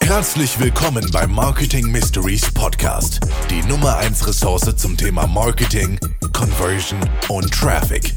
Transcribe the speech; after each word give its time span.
Herzlich 0.00 0.58
willkommen 0.58 1.08
beim 1.12 1.30
Marketing 1.32 1.90
Mysteries 1.90 2.52
Podcast, 2.52 3.20
die 3.48 3.62
Nummer 3.62 3.96
1 3.98 4.26
Ressource 4.26 4.74
zum 4.76 4.96
Thema 4.96 5.26
Marketing, 5.26 5.98
Conversion 6.32 6.98
und 7.28 7.52
Traffic. 7.52 8.12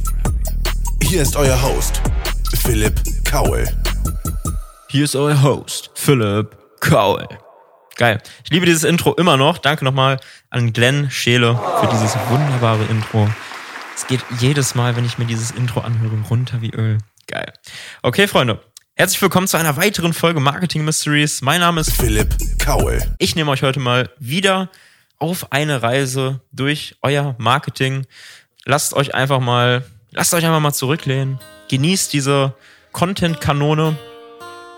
Hier 1.03 1.21
ist 1.21 1.35
euer 1.35 1.61
Host, 1.61 2.01
Philipp 2.61 2.99
Kaul. 3.23 3.67
Hier 4.89 5.03
ist 5.03 5.15
euer 5.15 5.41
Host, 5.41 5.91
Philipp 5.93 6.57
Kaul. 6.79 7.27
Geil. 7.95 8.19
Ich 8.43 8.49
liebe 8.49 8.65
dieses 8.65 8.83
Intro 8.83 9.13
immer 9.13 9.37
noch. 9.37 9.59
Danke 9.59 9.85
nochmal 9.85 10.19
an 10.49 10.73
Glenn 10.73 11.11
Scheele 11.11 11.59
für 11.79 11.87
dieses 11.87 12.17
wunderbare 12.29 12.85
Intro. 12.85 13.29
Es 13.95 14.07
geht 14.07 14.25
jedes 14.39 14.73
Mal, 14.73 14.95
wenn 14.95 15.05
ich 15.05 15.19
mir 15.19 15.25
dieses 15.25 15.51
Intro 15.51 15.81
anhöre, 15.81 16.17
runter 16.29 16.61
wie 16.61 16.71
Öl. 16.71 16.97
Geil. 17.27 17.53
Okay, 18.01 18.27
Freunde. 18.27 18.59
Herzlich 18.95 19.23
willkommen 19.23 19.47
zu 19.47 19.57
einer 19.57 19.75
weiteren 19.75 20.13
Folge 20.13 20.39
Marketing 20.39 20.85
Mysteries. 20.85 21.41
Mein 21.41 21.61
Name 21.61 21.81
ist 21.81 21.91
Philipp 21.93 22.35
Kaul. 22.59 23.01
Ich 23.17 23.35
nehme 23.35 23.49
euch 23.49 23.63
heute 23.63 23.79
mal 23.79 24.11
wieder 24.19 24.69
auf 25.17 25.51
eine 25.51 25.81
Reise 25.81 26.41
durch 26.51 26.95
euer 27.01 27.33
Marketing. 27.39 28.05
Lasst 28.65 28.93
euch 28.93 29.15
einfach 29.15 29.39
mal, 29.39 29.83
lasst 30.11 30.35
euch 30.35 30.45
einfach 30.45 30.59
mal 30.59 30.73
zurücklehnen. 30.73 31.39
Genießt 31.69 32.13
diese 32.13 32.53
Content-Kanone 32.91 33.97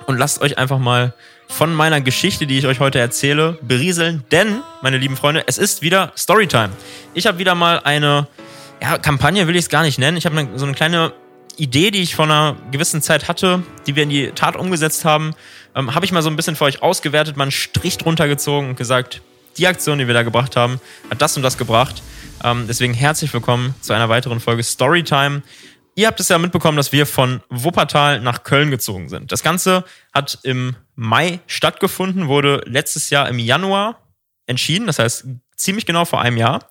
und 0.07 0.17
lasst 0.17 0.41
euch 0.41 0.57
einfach 0.57 0.79
mal 0.79 1.13
von 1.49 1.73
meiner 1.73 1.99
Geschichte, 1.99 2.47
die 2.47 2.57
ich 2.57 2.67
euch 2.67 2.79
heute 2.79 2.99
erzähle, 2.99 3.59
berieseln. 3.63 4.23
Denn, 4.31 4.61
meine 4.81 4.97
lieben 4.97 5.17
Freunde, 5.17 5.43
es 5.45 5.57
ist 5.57 5.81
wieder 5.81 6.13
Storytime. 6.17 6.69
Ich 7.13 7.27
habe 7.27 7.37
wieder 7.37 7.53
mal 7.53 7.81
eine 7.83 8.29
ja, 8.81 8.97
Kampagne, 8.97 9.45
will 9.47 9.57
ich 9.57 9.65
es 9.65 9.69
gar 9.69 9.83
nicht 9.83 9.99
nennen. 9.99 10.15
Ich 10.15 10.25
habe 10.25 10.47
so 10.55 10.65
eine 10.65 10.73
kleine 10.73 11.11
Idee, 11.57 11.91
die 11.91 12.01
ich 12.01 12.15
vor 12.15 12.25
einer 12.25 12.55
gewissen 12.71 13.01
Zeit 13.01 13.27
hatte, 13.27 13.63
die 13.87 13.95
wir 13.95 14.03
in 14.03 14.09
die 14.09 14.31
Tat 14.31 14.55
umgesetzt 14.55 15.05
haben, 15.05 15.33
ähm, 15.75 15.93
habe 15.95 16.05
ich 16.05 16.11
mal 16.11 16.21
so 16.21 16.29
ein 16.29 16.35
bisschen 16.35 16.55
für 16.55 16.65
euch 16.65 16.81
ausgewertet, 16.81 17.37
mal 17.37 17.43
einen 17.43 17.51
Strich 17.51 17.97
drunter 17.97 18.27
gezogen 18.27 18.69
und 18.69 18.75
gesagt, 18.75 19.21
die 19.57 19.67
Aktion, 19.67 19.99
die 19.99 20.07
wir 20.07 20.13
da 20.13 20.23
gebracht 20.23 20.55
haben, 20.55 20.79
hat 21.09 21.21
das 21.21 21.37
und 21.37 21.43
das 21.43 21.57
gebracht. 21.57 22.01
Ähm, 22.43 22.65
deswegen 22.67 22.93
herzlich 22.93 23.33
willkommen 23.33 23.73
zu 23.81 23.93
einer 23.93 24.09
weiteren 24.09 24.39
Folge 24.39 24.63
Storytime. 24.63 25.43
Ihr 25.95 26.07
habt 26.07 26.19
es 26.19 26.27
ja 26.27 26.37
mitbekommen, 26.37 26.75
dass 26.75 26.91
wir 26.91 27.05
von 27.05 27.41
Wuppertal 27.49 28.19
nach 28.19 28.43
Köln 28.43 28.69
gezogen 28.69 29.07
sind. 29.07 29.31
Das 29.31 29.43
Ganze 29.43 29.85
hat 30.13 30.39
im 30.43 30.75
Mai 30.95 31.39
stattgefunden, 31.47 32.27
wurde 32.27 32.61
letztes 32.65 33.09
Jahr 33.09 33.29
im 33.29 33.39
Januar 33.39 34.01
entschieden, 34.45 34.87
das 34.87 34.99
heißt 34.99 35.25
ziemlich 35.55 35.85
genau 35.85 36.03
vor 36.03 36.21
einem 36.21 36.35
Jahr. 36.35 36.67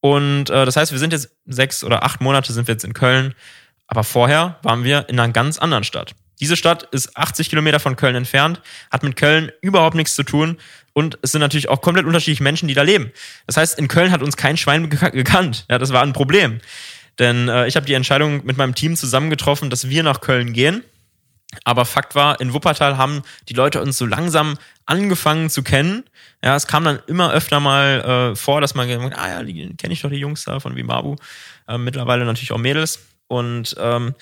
Und 0.00 0.50
äh, 0.50 0.64
das 0.64 0.76
heißt, 0.76 0.92
wir 0.92 0.98
sind 0.98 1.12
jetzt 1.12 1.30
sechs 1.44 1.84
oder 1.84 2.04
acht 2.04 2.20
Monate 2.20 2.52
sind 2.52 2.66
wir 2.66 2.74
jetzt 2.74 2.84
in 2.84 2.94
Köln 2.94 3.34
aber 3.86 4.04
vorher 4.04 4.58
waren 4.62 4.84
wir 4.84 5.08
in 5.08 5.18
einer 5.18 5.32
ganz 5.32 5.58
anderen 5.58 5.84
Stadt. 5.84 6.14
Diese 6.40 6.56
Stadt 6.56 6.82
ist 6.92 7.16
80 7.16 7.48
Kilometer 7.48 7.80
von 7.80 7.96
Köln 7.96 8.14
entfernt, 8.14 8.60
hat 8.90 9.02
mit 9.02 9.16
Köln 9.16 9.50
überhaupt 9.62 9.96
nichts 9.96 10.14
zu 10.14 10.22
tun 10.22 10.58
und 10.92 11.18
es 11.22 11.32
sind 11.32 11.40
natürlich 11.40 11.68
auch 11.68 11.80
komplett 11.80 12.06
unterschiedliche 12.06 12.42
Menschen, 12.42 12.68
die 12.68 12.74
da 12.74 12.82
leben. 12.82 13.12
Das 13.46 13.56
heißt, 13.56 13.78
in 13.78 13.88
Köln 13.88 14.12
hat 14.12 14.22
uns 14.22 14.36
kein 14.36 14.56
Schwein 14.56 14.90
gekannt. 14.90 15.64
Ja, 15.70 15.78
das 15.78 15.92
war 15.92 16.02
ein 16.02 16.12
Problem. 16.12 16.60
Denn 17.18 17.48
äh, 17.48 17.66
ich 17.66 17.76
habe 17.76 17.86
die 17.86 17.94
Entscheidung 17.94 18.44
mit 18.44 18.56
meinem 18.56 18.74
Team 18.74 18.96
zusammengetroffen, 18.96 19.70
dass 19.70 19.88
wir 19.88 20.02
nach 20.02 20.20
Köln 20.20 20.52
gehen. 20.52 20.84
Aber 21.64 21.84
Fakt 21.84 22.14
war, 22.14 22.40
in 22.40 22.52
Wuppertal 22.52 22.98
haben 22.98 23.22
die 23.48 23.54
Leute 23.54 23.80
uns 23.80 23.96
so 23.96 24.04
langsam 24.04 24.58
angefangen 24.84 25.48
zu 25.48 25.62
kennen. 25.62 26.04
Ja, 26.44 26.56
es 26.56 26.66
kam 26.66 26.84
dann 26.84 26.98
immer 27.06 27.32
öfter 27.32 27.60
mal 27.60 28.32
äh, 28.32 28.36
vor, 28.36 28.60
dass 28.60 28.74
man 28.74 28.88
gesagt 28.88 29.18
ah 29.18 29.28
ja, 29.28 29.42
die 29.42 29.74
kenne 29.76 29.94
ich 29.94 30.02
doch 30.02 30.10
die 30.10 30.16
Jungs 30.16 30.44
da 30.44 30.60
von 30.60 30.76
Vimabu. 30.76 31.16
Äh, 31.68 31.78
mittlerweile 31.78 32.24
natürlich 32.24 32.52
auch 32.52 32.58
Mädels. 32.58 33.00
Und 33.28 33.76
ähm, 33.78 34.14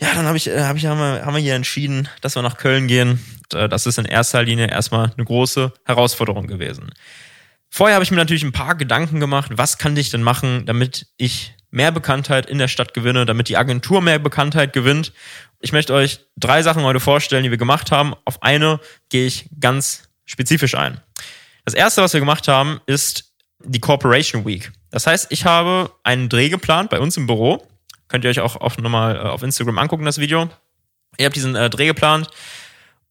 ja, 0.00 0.14
dann 0.14 0.26
habe 0.26 0.36
ich, 0.36 0.48
äh, 0.48 0.62
hab 0.62 0.76
ich 0.76 0.86
haben, 0.86 0.98
wir, 0.98 1.24
haben 1.24 1.34
wir 1.34 1.40
hier 1.40 1.54
entschieden, 1.54 2.08
dass 2.20 2.34
wir 2.34 2.42
nach 2.42 2.58
Köln 2.58 2.86
gehen. 2.86 3.20
Äh, 3.54 3.68
das 3.68 3.86
ist 3.86 3.98
in 3.98 4.04
erster 4.04 4.42
Linie 4.42 4.68
erstmal 4.68 5.12
eine 5.16 5.24
große 5.24 5.72
Herausforderung 5.84 6.46
gewesen. 6.46 6.92
Vorher 7.70 7.94
habe 7.94 8.04
ich 8.04 8.10
mir 8.10 8.18
natürlich 8.18 8.44
ein 8.44 8.52
paar 8.52 8.74
Gedanken 8.74 9.20
gemacht, 9.20 9.52
was 9.54 9.78
kann 9.78 9.96
ich 9.96 10.10
denn 10.10 10.22
machen, 10.22 10.66
damit 10.66 11.08
ich 11.16 11.54
mehr 11.70 11.92
Bekanntheit 11.92 12.46
in 12.46 12.58
der 12.58 12.68
Stadt 12.68 12.94
gewinne, 12.94 13.26
damit 13.26 13.48
die 13.48 13.56
Agentur 13.56 14.00
mehr 14.00 14.18
Bekanntheit 14.18 14.72
gewinnt. 14.72 15.12
Ich 15.60 15.72
möchte 15.72 15.92
euch 15.92 16.20
drei 16.36 16.62
Sachen 16.62 16.84
heute 16.84 17.00
vorstellen, 17.00 17.42
die 17.42 17.50
wir 17.50 17.58
gemacht 17.58 17.90
haben. 17.90 18.14
Auf 18.24 18.42
eine 18.42 18.80
gehe 19.08 19.26
ich 19.26 19.48
ganz 19.60 20.08
spezifisch 20.24 20.74
ein. 20.74 21.00
Das 21.64 21.74
erste, 21.74 22.02
was 22.02 22.12
wir 22.12 22.20
gemacht 22.20 22.48
haben, 22.48 22.80
ist 22.86 23.34
die 23.64 23.80
Corporation 23.80 24.44
Week. 24.46 24.70
Das 24.90 25.06
heißt, 25.06 25.26
ich 25.30 25.44
habe 25.44 25.90
einen 26.04 26.28
Dreh 26.28 26.48
geplant 26.48 26.90
bei 26.90 27.00
uns 27.00 27.16
im 27.16 27.26
Büro 27.26 27.66
Könnt 28.08 28.24
ihr 28.24 28.30
euch 28.30 28.40
auch, 28.40 28.56
auch 28.56 28.76
nochmal 28.78 29.16
äh, 29.16 29.20
auf 29.20 29.42
Instagram 29.42 29.78
angucken, 29.78 30.04
das 30.04 30.18
Video. 30.18 30.48
Ich 31.16 31.24
habe 31.24 31.34
diesen 31.34 31.56
äh, 31.56 31.70
Dreh 31.70 31.86
geplant 31.86 32.28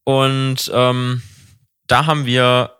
und 0.04 0.70
ähm, 0.72 1.22
da 1.86 2.06
haben 2.06 2.26
wir 2.26 2.76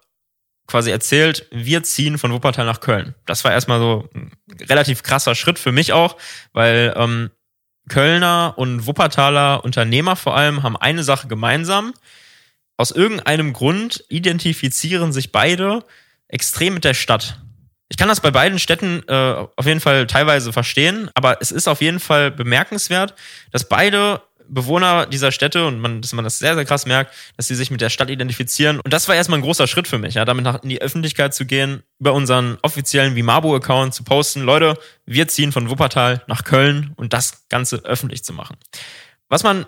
quasi 0.67 0.91
erzählt, 0.91 1.47
wir 1.51 1.83
ziehen 1.83 2.19
von 2.19 2.33
Wuppertal 2.33 2.67
nach 2.67 2.81
Köln. 2.81 3.15
Das 3.25 3.45
war 3.45 3.53
erstmal 3.53 3.79
so 3.79 4.09
ein 4.15 4.33
relativ 4.69 5.03
krasser 5.03 5.35
Schritt 5.35 5.59
für 5.59 5.73
mich 5.73 5.93
auch, 5.93 6.17
weil 6.53 6.93
ähm, 6.97 7.31
Kölner 7.89 8.55
und 8.57 8.87
Wuppertaler 8.87 9.65
Unternehmer 9.65 10.17
vor 10.17 10.37
allem 10.37 10.63
haben 10.63 10.77
eine 10.77 11.05
Sache 11.05 11.29
gemeinsam. 11.29 11.95
Aus 12.77 12.91
irgendeinem 12.91 13.53
Grund 13.53 14.05
identifizieren 14.09 15.13
sich 15.13 15.33
beide 15.33 15.85
extrem 16.29 16.75
mit 16.75 16.85
der 16.85 16.95
Stadt. 16.95 17.41
Ich 17.89 17.97
kann 17.97 18.09
das 18.09 18.21
bei 18.21 18.31
beiden 18.31 18.59
Städten 18.59 19.03
äh, 19.07 19.47
auf 19.57 19.65
jeden 19.67 19.81
Fall 19.81 20.07
teilweise 20.07 20.53
verstehen, 20.53 21.11
aber 21.15 21.41
es 21.41 21.53
ist 21.53 21.69
auf 21.69 21.81
jeden 21.81 22.01
Fall 22.01 22.31
bemerkenswert, 22.31 23.15
dass 23.53 23.69
beide 23.69 24.23
Bewohner 24.49 25.07
dieser 25.07 25.33
Städte 25.33 25.67
und 25.67 25.81
man, 25.81 26.01
dass 26.01 26.13
man 26.13 26.25
das 26.25 26.39
sehr, 26.39 26.55
sehr 26.55 26.65
krass 26.65 26.87
merkt, 26.87 27.13
dass 27.37 27.49
sie 27.49 27.55
sich 27.55 27.71
mit 27.71 27.81
der 27.81 27.91
Stadt 27.91 28.11
identifizieren. 28.11 28.81
Und 28.81 28.93
das 28.93 29.09
war 29.09 29.15
erstmal 29.15 29.39
ein 29.39 29.43
großer 29.43 29.67
Schritt 29.67 29.89
für 29.89 29.99
mich, 29.99 30.15
ja, 30.15 30.25
damit 30.25 30.45
nach, 30.45 30.63
in 30.63 30.69
die 30.69 30.81
Öffentlichkeit 30.81 31.35
zu 31.35 31.47
gehen, 31.47 31.83
über 31.99 32.13
unseren 32.13 32.59
offiziellen 32.63 33.17
Vimabo-Account 33.17 33.95
zu 33.95 34.05
posten, 34.05 34.43
Leute, 34.43 34.79
wir 35.05 35.29
ziehen 35.29 35.53
von 35.53 35.71
Wuppertal 35.71 36.23
nach 36.27 36.45
Köln 36.45 36.93
und 36.97 37.13
das 37.13 37.49
Ganze 37.49 37.85
öffentlich 37.85 38.25
zu 38.25 38.33
machen. 38.33 38.57
Was 39.29 39.43
man 39.43 39.67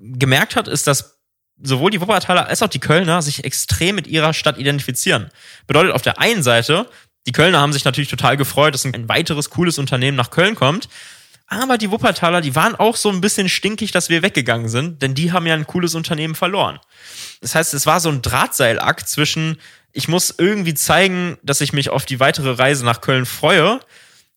gemerkt 0.00 0.56
hat, 0.56 0.68
ist, 0.68 0.86
dass 0.86 1.18
sowohl 1.60 1.90
die 1.90 2.00
Wuppertaler 2.00 2.46
als 2.46 2.62
auch 2.62 2.68
die 2.68 2.78
Kölner 2.78 3.20
sich 3.20 3.44
extrem 3.44 3.96
mit 3.96 4.06
ihrer 4.06 4.32
Stadt 4.32 4.58
identifizieren. 4.58 5.28
Bedeutet 5.66 5.92
auf 5.92 6.02
der 6.02 6.18
einen 6.20 6.42
Seite, 6.42 6.88
die 7.28 7.32
Kölner 7.32 7.60
haben 7.60 7.74
sich 7.74 7.84
natürlich 7.84 8.08
total 8.08 8.38
gefreut, 8.38 8.72
dass 8.72 8.86
ein 8.86 9.06
weiteres 9.06 9.50
cooles 9.50 9.78
Unternehmen 9.78 10.16
nach 10.16 10.30
Köln 10.30 10.54
kommt. 10.54 10.88
Aber 11.46 11.76
die 11.76 11.90
Wuppertaler, 11.90 12.40
die 12.40 12.54
waren 12.54 12.74
auch 12.74 12.96
so 12.96 13.10
ein 13.10 13.20
bisschen 13.20 13.50
stinkig, 13.50 13.92
dass 13.92 14.08
wir 14.08 14.22
weggegangen 14.22 14.70
sind, 14.70 15.02
denn 15.02 15.12
die 15.14 15.30
haben 15.30 15.46
ja 15.46 15.52
ein 15.52 15.66
cooles 15.66 15.94
Unternehmen 15.94 16.34
verloren. 16.34 16.80
Das 17.42 17.54
heißt, 17.54 17.74
es 17.74 17.84
war 17.84 18.00
so 18.00 18.08
ein 18.08 18.22
Drahtseilakt 18.22 19.06
zwischen, 19.10 19.58
ich 19.92 20.08
muss 20.08 20.34
irgendwie 20.38 20.72
zeigen, 20.72 21.36
dass 21.42 21.60
ich 21.60 21.74
mich 21.74 21.90
auf 21.90 22.06
die 22.06 22.18
weitere 22.18 22.52
Reise 22.52 22.86
nach 22.86 23.02
Köln 23.02 23.26
freue, 23.26 23.80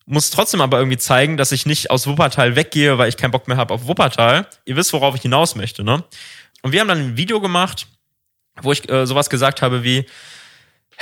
muss 0.06 0.30
trotzdem 0.30 0.60
aber 0.60 0.78
irgendwie 0.80 0.98
zeigen, 0.98 1.38
dass 1.38 1.54
ich 1.54 1.66
nicht 1.66 1.92
aus 1.92 2.08
Wuppertal 2.08 2.58
weggehe, 2.58 2.98
weil 2.98 3.08
ich 3.08 3.16
keinen 3.16 3.32
Bock 3.32 3.48
mehr 3.48 3.56
habe 3.56 3.74
auf 3.74 3.88
Wuppertal. 3.88 4.48
Ihr 4.66 4.76
wisst, 4.76 4.92
worauf 4.92 5.16
ich 5.16 5.22
hinaus 5.22 5.56
möchte, 5.56 5.86
ne? 5.86 6.04
Und 6.62 6.74
wir 6.74 6.82
haben 6.82 6.90
dann 6.90 7.00
ein 7.00 7.18
Video 7.18 7.40
gemacht, 7.40 7.88
wo 8.62 8.74
ich 8.74 8.90
äh, 8.90 9.08
sowas 9.08 9.30
gesagt 9.30 9.62
habe 9.62 9.86
wie, 9.86 10.06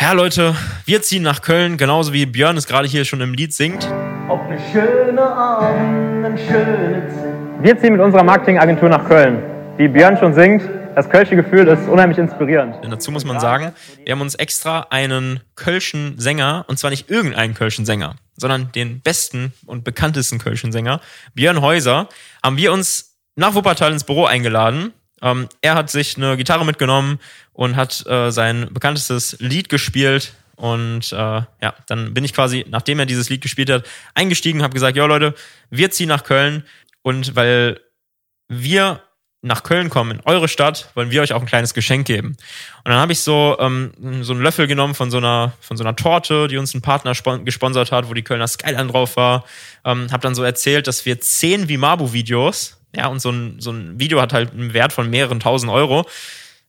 Herr 0.02 0.16
Leute, 0.16 0.56
wir 0.86 1.02
ziehen 1.02 1.24
nach 1.24 1.42
Köln, 1.42 1.78
genauso 1.78 2.14
wie 2.14 2.26
Björn 2.26 2.58
es 2.58 2.66
gerade 2.66 2.88
hier 2.88 3.06
schon 3.06 3.22
im 3.22 3.34
Lied 3.34 3.54
singt. 3.54 3.86
Auf 4.28 4.40
eine 4.42 4.58
schöne 4.72 5.22
Abend, 5.22 6.26
eine 6.26 6.38
schöne 6.38 7.08
Zeit. 7.10 7.64
Wir 7.64 7.78
ziehen 7.78 7.94
mit 7.94 8.02
unserer 8.02 8.24
Marketingagentur 8.24 8.90
nach 8.90 9.08
Köln. 9.08 9.44
Wie 9.78 9.88
Björn 9.88 10.18
schon 10.18 10.34
singt, 10.34 10.64
das 10.96 11.10
kölsche 11.10 11.36
Gefühl 11.36 11.68
ist 11.68 11.88
unheimlich 11.88 12.18
inspirierend. 12.18 12.84
Denn 12.84 12.92
dazu 12.92 13.12
muss 13.12 13.26
man 13.26 13.40
sagen, 13.40 13.74
wir 14.04 14.14
haben 14.14 14.22
uns 14.22 14.36
extra 14.36 14.88
einen 14.90 15.42
kölschen 15.56 16.18
Sänger, 16.18 16.66
und 16.68 16.80
zwar 16.80 16.90
nicht 16.90 17.10
irgendeinen 17.12 17.54
kölschen 17.54 17.86
Sänger, 17.86 18.16
sondern 18.36 18.72
den 18.72 19.02
besten 19.02 19.54
und 19.66 19.84
bekanntesten 19.84 20.40
kölschen 20.40 20.72
Sänger, 20.72 21.02
Björn 21.36 21.62
Häuser, 21.62 22.08
haben 22.42 22.58
wir 22.58 22.72
uns 22.72 23.18
nach 23.36 23.54
Wuppertal 23.54 23.92
ins 23.92 24.06
Büro 24.06 24.26
eingeladen 24.26 24.94
ähm, 25.22 25.50
er 25.62 25.76
hat 25.76 25.90
sich 25.90 26.18
eine 26.18 26.38
Gitarre 26.38 26.66
mitgenommen 26.66 27.20
und 27.54 27.76
hat 27.76 28.06
äh, 28.08 28.32
sein 28.32 28.70
bekanntestes 28.72 29.38
Lied 29.40 29.70
gespielt. 29.70 30.34
Und 30.56 31.14
äh, 31.14 31.16
ja, 31.16 31.74
dann 31.88 32.14
bin 32.14 32.26
ich 32.26 32.34
quasi, 32.34 32.66
nachdem 32.70 33.00
er 33.00 33.06
dieses 33.06 33.30
Lied 33.30 33.42
gespielt 33.42 33.70
hat, 33.70 33.86
eingestiegen, 34.14 34.62
habe 34.62 34.74
gesagt, 34.74 34.98
ja 34.98 35.06
Leute, 35.06 35.34
wir 35.70 35.92
ziehen 35.92 36.10
nach 36.10 36.24
Köln. 36.24 36.66
Und 37.02 37.36
weil 37.36 37.80
wir 38.50 39.02
nach 39.42 39.64
Köln 39.64 39.90
kommen, 39.90 40.12
in 40.12 40.22
eure 40.26 40.50
Stadt, 40.50 40.90
wollen 40.96 41.12
wir 41.12 41.22
euch 41.22 41.32
auch 41.32 41.40
ein 41.40 41.48
kleines 41.48 41.74
Geschenk 41.74 42.06
geben. 42.06 42.30
Und 42.84 42.92
dann 42.92 43.00
habe 43.00 43.14
ich 43.14 43.22
so 43.22 43.56
ähm, 43.60 43.92
so 44.22 44.34
einen 44.34 44.42
Löffel 44.42 44.68
genommen 44.68 44.96
von 44.96 45.12
so 45.12 45.18
einer 45.18 45.54
von 45.62 45.78
so 45.78 45.84
einer 45.84 45.96
Torte, 45.96 46.50
die 46.50 46.58
uns 46.58 46.74
ein 46.74 46.82
Partner 46.82 47.14
gesponsert 47.46 47.92
hat, 47.92 48.10
wo 48.10 48.14
die 48.14 48.24
Kölner 48.24 48.48
Skyline 48.48 48.88
drauf 48.88 49.16
war. 49.16 49.46
Ähm, 49.86 50.12
habe 50.12 50.22
dann 50.22 50.36
so 50.36 50.44
erzählt, 50.44 50.88
dass 50.88 51.06
wir 51.06 51.22
zehn 51.22 51.70
Vimabu-Videos 51.70 52.79
ja, 52.96 53.08
und 53.08 53.20
so 53.20 53.32
ein, 53.32 53.60
so 53.60 53.72
ein 53.72 54.00
Video 54.00 54.22
hat 54.22 54.34
halt 54.34 54.52
einen 54.52 54.74
Wert 54.74 54.94
von 54.94 55.10
mehreren 55.10 55.40
tausend 55.40 55.72
Euro. 55.72 56.08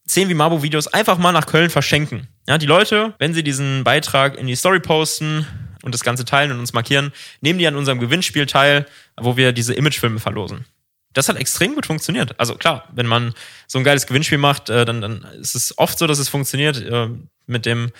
Zehn 0.06 0.28
Vimabo-Videos 0.28 0.88
einfach 0.88 1.18
mal 1.18 1.32
nach 1.32 1.46
Köln 1.46 1.70
verschenken. 1.70 2.28
Ja, 2.48 2.58
die 2.58 2.66
Leute, 2.66 3.14
wenn 3.18 3.32
sie 3.32 3.42
diesen 3.42 3.84
Beitrag 3.84 4.36
in 4.36 4.46
die 4.46 4.56
Story 4.56 4.80
posten 4.80 5.46
und 5.82 5.94
das 5.94 6.02
Ganze 6.02 6.24
teilen 6.24 6.50
und 6.50 6.58
uns 6.58 6.72
markieren, 6.72 7.12
nehmen 7.40 7.58
die 7.58 7.66
an 7.66 7.76
unserem 7.76 8.00
Gewinnspiel 8.00 8.46
teil, 8.46 8.86
wo 9.16 9.36
wir 9.36 9.52
diese 9.52 9.74
Imagefilme 9.74 10.18
verlosen. 10.18 10.66
Das 11.12 11.28
hat 11.28 11.36
extrem 11.36 11.74
gut 11.74 11.86
funktioniert. 11.86 12.38
Also 12.38 12.54
klar, 12.54 12.88
wenn 12.92 13.06
man 13.06 13.34
so 13.66 13.78
ein 13.78 13.84
geiles 13.84 14.06
Gewinnspiel 14.06 14.38
macht, 14.38 14.70
äh, 14.70 14.84
dann, 14.84 15.00
dann 15.00 15.22
ist 15.40 15.54
es 15.54 15.76
oft 15.78 15.98
so, 15.98 16.06
dass 16.06 16.18
es 16.18 16.28
funktioniert. 16.28 16.80
Äh, 16.80 17.08
mit 17.46 17.66
dem 17.66 17.90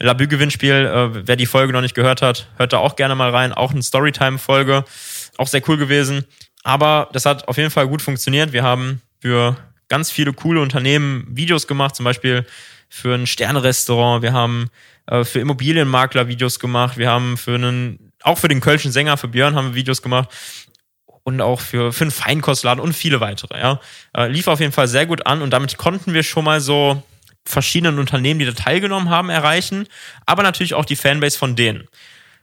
Labü-Gewinnspiel, 0.00 0.72
äh, 0.72 1.26
wer 1.26 1.36
die 1.36 1.46
Folge 1.46 1.72
noch 1.72 1.80
nicht 1.80 1.94
gehört 1.94 2.22
hat, 2.22 2.48
hört 2.56 2.72
da 2.72 2.78
auch 2.78 2.96
gerne 2.96 3.14
mal 3.14 3.30
rein. 3.30 3.52
Auch 3.52 3.72
eine 3.72 3.82
Storytime-Folge. 3.82 4.84
Auch 5.38 5.48
sehr 5.48 5.62
cool 5.68 5.76
gewesen. 5.76 6.24
Aber 6.64 7.08
das 7.12 7.24
hat 7.26 7.48
auf 7.48 7.56
jeden 7.56 7.70
Fall 7.70 7.88
gut 7.88 8.02
funktioniert. 8.02 8.52
Wir 8.52 8.62
haben 8.62 9.00
für 9.20 9.56
ganz 9.88 10.10
viele 10.10 10.32
coole 10.32 10.60
Unternehmen 10.60 11.26
Videos 11.28 11.66
gemacht, 11.66 11.96
zum 11.96 12.04
Beispiel 12.04 12.46
für 12.88 13.14
ein 13.14 13.26
Sterne-Restaurant. 13.26 14.22
Wir 14.22 14.32
haben 14.32 14.70
äh, 15.06 15.24
für 15.24 15.40
Immobilienmakler 15.40 16.28
Videos 16.28 16.58
gemacht. 16.58 16.98
Wir 16.98 17.10
haben 17.10 17.36
für 17.36 17.54
einen, 17.54 18.12
auch 18.22 18.38
für 18.38 18.48
den 18.48 18.60
Kölschen 18.60 18.92
Sänger, 18.92 19.16
für 19.16 19.28
Björn 19.28 19.54
haben 19.54 19.68
wir 19.68 19.74
Videos 19.74 20.02
gemacht 20.02 20.28
und 21.28 21.40
auch 21.42 21.60
für, 21.60 21.92
für 21.92 22.04
einen 22.04 22.10
Feinkostladen 22.10 22.82
und 22.82 22.94
viele 22.94 23.20
weitere. 23.20 23.58
Ja. 23.58 23.80
Äh, 24.16 24.28
lief 24.28 24.48
auf 24.48 24.60
jeden 24.60 24.72
Fall 24.72 24.88
sehr 24.88 25.06
gut 25.06 25.26
an 25.26 25.42
und 25.42 25.50
damit 25.50 25.76
konnten 25.76 26.14
wir 26.14 26.22
schon 26.22 26.44
mal 26.44 26.60
so 26.60 27.02
verschiedenen 27.44 27.98
Unternehmen, 27.98 28.40
die 28.40 28.46
da 28.46 28.52
teilgenommen 28.52 29.10
haben, 29.10 29.30
erreichen, 29.30 29.86
aber 30.26 30.42
natürlich 30.42 30.74
auch 30.74 30.84
die 30.84 30.96
Fanbase 30.96 31.38
von 31.38 31.56
denen, 31.56 31.88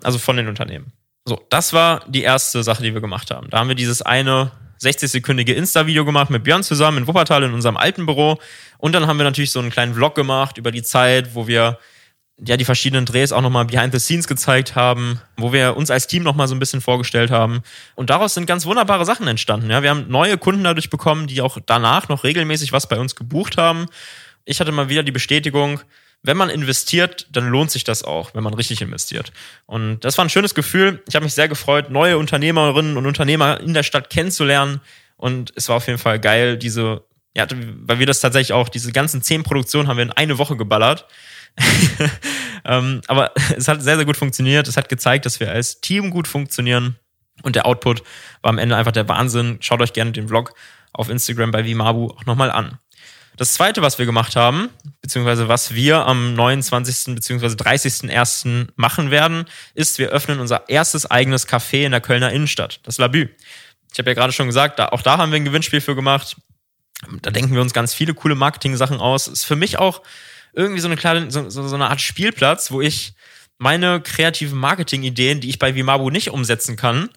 also 0.04 0.18
von 0.18 0.38
den 0.38 0.48
Unternehmen. 0.48 0.92
So, 1.28 1.44
das 1.50 1.74
war 1.74 2.04
die 2.08 2.22
erste 2.22 2.62
Sache, 2.62 2.84
die 2.84 2.94
wir 2.94 3.02
gemacht 3.02 3.32
haben. 3.32 3.50
Da 3.50 3.58
haben 3.58 3.68
wir 3.68 3.76
dieses 3.76 4.04
eine 4.04 4.52
60-sekündige 4.80 5.54
Insta-Video 5.54 6.06
gemacht 6.06 6.30
mit 6.30 6.44
Björn 6.44 6.62
zusammen 6.62 7.00
in 7.00 7.08
Wuppertal 7.08 7.42
in 7.44 7.54
unserem 7.54 7.78
alten 7.78 8.06
Büro. 8.06 8.38
Und 8.78 8.94
dann 8.94 9.08
haben 9.08 9.18
wir 9.18 9.24
natürlich 9.24 9.50
so 9.50 9.60
einen 9.60 9.72
kleinen 9.72 9.96
Vlog 9.96 10.14
gemacht 10.14 10.60
über 10.60 10.72
die 10.72 10.84
Zeit, 10.84 11.34
wo 11.34 11.48
wir 11.48 11.80
ja 12.38 12.58
die 12.58 12.66
verschiedenen 12.66 13.06
Drehs 13.06 13.32
auch 13.32 13.42
nochmal 13.42 13.66
behind 13.66 13.92
the 13.92 14.00
scenes 14.00 14.28
gezeigt 14.28 14.76
haben, 14.76 15.20
wo 15.38 15.52
wir 15.52 15.76
uns 15.78 15.90
als 15.90 16.06
Team 16.06 16.22
nochmal 16.22 16.48
so 16.48 16.54
ein 16.54 16.60
bisschen 16.60 16.82
vorgestellt 16.82 17.32
haben. 17.32 17.64
Und 17.96 18.12
daraus 18.12 18.36
sind 18.36 18.46
ganz 18.46 18.68
wunderbare 18.68 19.06
Sachen 19.06 19.28
entstanden. 19.28 19.72
Ja, 19.72 19.82
wir 19.82 19.90
haben 19.90 20.06
neue 20.10 20.38
Kunden 20.38 20.64
dadurch 20.64 20.92
bekommen, 20.92 21.26
die 21.26 21.42
auch 21.42 21.58
danach 21.66 22.08
noch 22.08 22.24
regelmäßig 22.24 22.72
was 22.72 22.88
bei 22.88 23.00
uns 23.00 23.16
gebucht 23.16 23.58
haben. 23.58 23.88
Ich 24.44 24.60
hatte 24.60 24.72
mal 24.72 24.90
wieder 24.90 25.02
die 25.02 25.14
Bestätigung, 25.14 25.80
wenn 26.26 26.38
man 26.38 26.50
investiert, 26.50 27.28
dann 27.32 27.50
lohnt 27.50 27.72
sich 27.72 27.84
das 27.84 28.04
auch, 28.04 28.34
wenn 28.34 28.44
man 28.44 28.54
richtig 28.54 28.82
investiert. 28.82 29.32
Und 29.66 30.00
das 30.02 30.18
war 30.18 30.26
ein 30.26 30.30
schönes 30.30 30.56
Gefühl. 30.56 31.04
Ich 31.08 31.16
habe 31.16 31.24
mich 31.24 31.34
sehr 31.34 31.48
gefreut, 31.48 31.90
neue 31.90 32.18
Unternehmerinnen 32.18 32.98
und 32.98 33.06
Unternehmer 33.06 33.60
in 33.60 33.74
der 33.74 33.84
Stadt 33.84 34.10
kennenzulernen. 34.10 34.82
Und 35.18 35.54
es 35.56 35.70
war 35.70 35.78
auf 35.78 35.88
jeden 35.88 36.00
Fall 36.00 36.20
geil, 36.20 36.58
diese, 36.58 37.04
ja, 37.36 37.48
weil 37.50 38.00
wir 38.00 38.06
das 38.06 38.20
tatsächlich 38.20 38.54
auch, 38.54 38.70
diese 38.70 38.92
ganzen 38.92 39.22
zehn 39.22 39.44
Produktionen 39.44 39.88
haben 39.88 39.98
wir 39.98 40.04
in 40.04 40.12
eine 40.12 40.38
Woche 40.38 40.58
geballert. 40.58 41.06
ähm, 42.66 43.02
aber 43.08 43.32
es 43.56 43.68
hat 43.68 43.82
sehr, 43.82 43.96
sehr 43.96 44.06
gut 44.06 44.18
funktioniert. 44.18 44.68
Es 44.68 44.78
hat 44.78 44.90
gezeigt, 44.90 45.26
dass 45.26 45.40
wir 45.40 45.52
als 45.52 45.80
Team 45.82 46.10
gut 46.10 46.28
funktionieren. 46.28 46.96
Und 47.44 47.56
der 47.56 47.66
Output 47.66 48.02
war 48.42 48.50
am 48.50 48.58
Ende 48.58 48.76
einfach 48.76 48.92
der 48.92 49.08
Wahnsinn. 49.08 49.58
Schaut 49.60 49.82
euch 49.82 49.94
gerne 49.94 50.12
den 50.12 50.28
Vlog 50.28 50.54
auf 50.94 51.10
Instagram 51.10 51.52
bei 51.52 51.66
Vimabu 51.66 52.08
auch 52.08 52.26
nochmal 52.26 52.52
an. 52.52 52.80
Das 53.38 53.54
zweite, 53.54 53.82
was 53.82 54.00
wir 54.00 54.06
gemacht 54.06 54.36
haben, 54.36 54.70
beziehungsweise 55.02 55.48
was 55.48 55.74
wir 55.74 56.06
am 56.06 56.36
29. 56.36 57.16
beziehungsweise 57.16 57.56
30.01. 57.56 58.70
machen 58.76 59.12
werden, 59.12 59.46
ist, 59.74 60.00
wir 60.00 60.10
öffnen 60.10 60.40
unser 60.40 60.70
erstes 60.70 61.10
eigenes 61.10 61.48
Café 61.48 61.86
in 61.86 61.92
der 61.92 62.02
Kölner 62.02 62.32
Innenstadt, 62.32 62.80
das 62.84 62.98
Labü. 62.98 63.28
Ich 63.92 64.00
habe 64.00 64.10
ja 64.10 64.14
gerade 64.14 64.34
schon 64.34 64.48
gesagt, 64.48 64.80
da, 64.80 64.90
auch 64.90 65.02
da 65.02 65.18
haben 65.18 65.32
wir 65.32 65.38
ein 65.38 65.46
Gewinnspiel 65.46 65.82
für 65.82 65.96
gemacht. 65.96 66.38
Da 67.22 67.32
denken 67.32 67.54
wir 67.54 67.62
uns 67.62 67.74
ganz 67.74 67.94
viele 67.94 68.14
coole 68.14 68.36
Marketing-Sachen 68.36 69.00
aus. 69.00 69.28
Ist 69.28 69.46
für 69.46 69.56
mich 69.56 69.78
auch 69.78 70.02
irgendwie 70.54 70.82
so 70.82 70.88
eine 70.88 70.98
kleine, 70.98 71.30
so, 71.32 71.50
so, 71.50 71.76
eine 71.76 71.90
Art 71.90 72.02
Spielplatz, 72.02 72.72
wo 72.72 72.82
ich 72.82 73.14
meine 73.58 74.02
kreativen 74.02 74.58
Marketing-Ideen, 74.58 75.42
die 75.42 75.50
ich 75.50 75.60
bei 75.60 75.76
Vimabu 75.76 76.10
nicht 76.10 76.32
umsetzen 76.32 76.76
kann, 76.76 77.10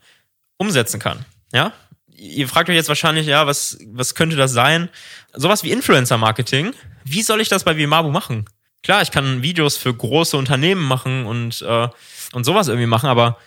umsetzen 0.56 1.00
kann. 1.00 1.24
Ja? 1.52 1.72
Ihr 2.18 2.48
fragt 2.48 2.68
euch 2.68 2.74
jetzt 2.74 2.88
wahrscheinlich, 2.88 3.26
ja, 3.26 3.46
was, 3.46 3.78
was 3.86 4.14
könnte 4.14 4.36
das 4.36 4.52
sein? 4.52 4.88
Sowas 5.34 5.62
wie 5.62 5.70
Influencer-Marketing. 5.70 6.72
Wie 7.04 7.22
soll 7.22 7.40
ich 7.40 7.48
das 7.48 7.64
bei 7.64 7.76
Vimabu 7.76 8.10
machen? 8.10 8.46
Klar, 8.82 9.02
ich 9.02 9.10
kann 9.10 9.42
Videos 9.42 9.76
für 9.76 9.94
große 9.94 10.36
Unternehmen 10.36 10.82
machen 10.82 11.26
und, 11.26 11.62
äh, 11.62 11.88
und 12.32 12.44
sowas 12.44 12.68
irgendwie 12.68 12.86
machen, 12.86 13.08
aber 13.08 13.38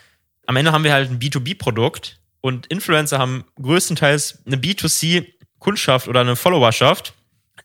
am 0.48 0.56
Ende 0.56 0.72
haben 0.72 0.84
wir 0.84 0.94
halt 0.94 1.10
ein 1.10 1.20
B2B-Produkt 1.20 2.20
und 2.42 2.68
Influencer 2.68 3.20
haben 3.20 3.44
größtenteils 3.62 4.40
eine 4.46 4.58
B2C-Kundschaft 4.58 6.08
oder 6.08 6.22
eine 6.22 6.36
Followerschaft 6.36 7.14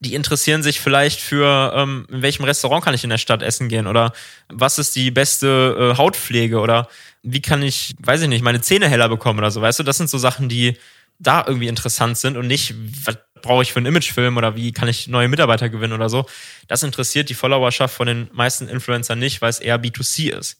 die 0.00 0.14
interessieren 0.14 0.62
sich 0.62 0.80
vielleicht 0.80 1.20
für, 1.20 1.72
ähm, 1.74 2.06
in 2.10 2.22
welchem 2.22 2.44
Restaurant 2.44 2.84
kann 2.84 2.94
ich 2.94 3.04
in 3.04 3.10
der 3.10 3.18
Stadt 3.18 3.42
essen 3.42 3.68
gehen 3.68 3.86
oder 3.86 4.12
was 4.48 4.78
ist 4.78 4.94
die 4.96 5.10
beste 5.10 5.92
äh, 5.94 5.96
Hautpflege 5.96 6.60
oder 6.60 6.88
wie 7.22 7.40
kann 7.40 7.62
ich, 7.62 7.94
weiß 8.00 8.22
ich 8.22 8.28
nicht, 8.28 8.42
meine 8.42 8.60
Zähne 8.60 8.88
heller 8.88 9.08
bekommen 9.08 9.38
oder 9.38 9.50
so, 9.50 9.60
weißt 9.60 9.78
du? 9.78 9.82
Das 9.82 9.96
sind 9.96 10.10
so 10.10 10.18
Sachen, 10.18 10.48
die 10.48 10.76
da 11.18 11.44
irgendwie 11.46 11.68
interessant 11.68 12.18
sind 12.18 12.36
und 12.36 12.46
nicht, 12.46 12.74
was 13.04 13.18
brauche 13.42 13.62
ich 13.62 13.72
für 13.72 13.78
einen 13.78 13.86
Imagefilm 13.86 14.36
oder 14.36 14.56
wie 14.56 14.72
kann 14.72 14.88
ich 14.88 15.08
neue 15.08 15.28
Mitarbeiter 15.28 15.68
gewinnen 15.68 15.92
oder 15.92 16.08
so. 16.08 16.26
Das 16.68 16.82
interessiert 16.82 17.28
die 17.28 17.34
Followerschaft 17.34 17.94
von 17.94 18.06
den 18.06 18.28
meisten 18.32 18.68
Influencern 18.68 19.18
nicht, 19.18 19.40
weil 19.40 19.50
es 19.50 19.60
eher 19.60 19.80
B2C 19.80 20.36
ist. 20.36 20.58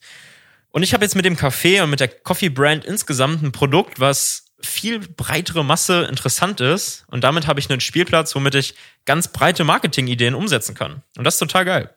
Und 0.71 0.83
ich 0.83 0.93
habe 0.93 1.05
jetzt 1.05 1.17
mit 1.17 1.25
dem 1.25 1.37
Café 1.37 1.83
und 1.83 1.91
mit 1.91 2.01
der 2.01 2.09
Coffee 2.09 2.51
Brand 2.51 2.85
insgesamt 2.85 3.43
ein 3.43 3.53
Produkt, 3.53 3.99
was 3.99 4.45
viel 4.61 5.01
breitere 5.01 5.65
Masse 5.65 6.05
interessant 6.05 6.61
ist. 6.61 7.05
Und 7.09 7.25
damit 7.25 7.47
habe 7.47 7.61
ich 7.61 7.71
einen 7.71 7.81
Spielplatz, 7.81 8.35
womit 8.35 8.55
ich 8.55 8.75
ganz 9.05 9.29
breite 9.29 9.65
Marketingideen 9.65 10.35
umsetzen 10.35 10.75
kann. 10.75 11.03
Und 11.17 11.25
das 11.25 11.35
ist 11.35 11.41
total 11.41 11.65
geil. 11.65 11.95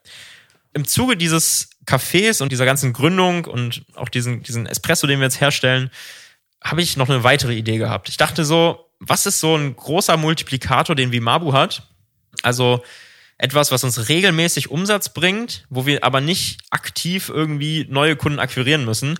Im 0.73 0.85
Zuge 0.85 1.17
dieses 1.17 1.69
Cafés 1.85 2.41
und 2.41 2.51
dieser 2.51 2.65
ganzen 2.65 2.93
Gründung 2.93 3.45
und 3.45 3.83
auch 3.95 4.09
diesen, 4.09 4.43
diesen 4.43 4.65
Espresso, 4.65 5.07
den 5.07 5.19
wir 5.19 5.25
jetzt 5.25 5.41
herstellen, 5.41 5.89
habe 6.63 6.81
ich 6.81 6.97
noch 6.97 7.09
eine 7.09 7.23
weitere 7.23 7.53
Idee 7.53 7.77
gehabt. 7.77 8.09
Ich 8.09 8.17
dachte 8.17 8.45
so, 8.45 8.85
was 8.99 9.25
ist 9.25 9.39
so 9.39 9.55
ein 9.55 9.75
großer 9.75 10.17
Multiplikator, 10.17 10.95
den 10.95 11.11
Vimabu 11.11 11.53
hat? 11.53 11.83
Also 12.43 12.83
etwas, 13.37 13.71
was 13.71 13.83
uns 13.83 14.09
regelmäßig 14.09 14.69
Umsatz 14.69 15.13
bringt, 15.13 15.65
wo 15.69 15.85
wir 15.85 16.03
aber 16.03 16.19
nicht 16.19 16.59
aktiv 16.69 17.29
irgendwie 17.29 17.87
neue 17.89 18.15
Kunden 18.15 18.39
akquirieren 18.39 18.85
müssen, 18.85 19.17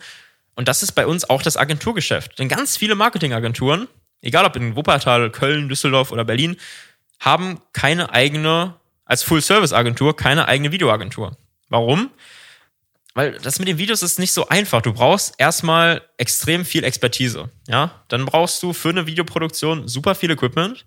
und 0.60 0.68
das 0.68 0.84
ist 0.84 0.92
bei 0.92 1.08
uns 1.08 1.30
auch 1.30 1.42
das 1.42 1.56
Agenturgeschäft. 1.56 2.38
Denn 2.38 2.50
ganz 2.50 2.76
viele 2.76 2.96
Marketingagenturen, 2.96 3.88
egal 4.22 4.44
ob 4.44 4.58
in 4.58 4.76
Wuppertal, 4.76 5.30
Köln, 5.30 5.70
Düsseldorf 5.70 6.12
oder 6.12 6.26
Berlin, 6.26 6.58
haben 7.18 7.62
keine 7.72 8.12
eigene, 8.14 8.76
als 9.06 9.24
Full-Service-Agentur, 9.24 10.18
keine 10.18 10.50
eigene 10.50 10.74
Videoagentur. 10.74 11.38
Warum? 11.70 12.12
Weil 13.20 13.34
das 13.34 13.60
mit 13.60 13.68
den 13.68 13.78
Videos 13.78 14.02
ist 14.02 14.18
nicht 14.18 14.32
so 14.32 14.48
einfach. 14.48 14.82
Du 14.82 14.94
brauchst 14.94 15.34
erstmal 15.38 16.02
extrem 16.16 16.64
viel 16.64 16.86
Expertise. 16.86 17.50
Ja, 17.68 18.02
dann 18.08 18.26
brauchst 18.26 18.64
du 18.64 18.72
für 18.72 18.88
eine 18.88 19.08
Videoproduktion 19.08 19.90
super 19.90 20.16
viel 20.16 20.32
Equipment 20.32 20.86